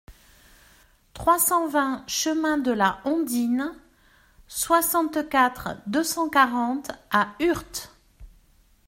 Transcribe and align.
trois 1.13 1.37
cent 1.37 1.67
vingt 1.67 2.03
chemin 2.07 2.57
de 2.57 2.71
la 2.71 2.99
Hondine, 3.05 3.71
soixante-quatre, 4.47 5.77
deux 5.85 6.03
cent 6.03 6.27
quarante 6.27 6.89
à 7.11 7.35
Urt 7.39 7.93